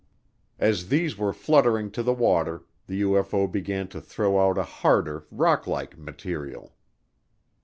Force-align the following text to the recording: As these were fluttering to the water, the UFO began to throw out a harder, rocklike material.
As 0.57 0.87
these 0.89 1.15
were 1.15 1.31
fluttering 1.31 1.91
to 1.91 2.01
the 2.01 2.11
water, 2.11 2.63
the 2.87 3.03
UFO 3.03 3.45
began 3.45 3.87
to 3.89 4.01
throw 4.01 4.39
out 4.49 4.57
a 4.57 4.63
harder, 4.63 5.27
rocklike 5.29 5.95
material. 5.95 6.73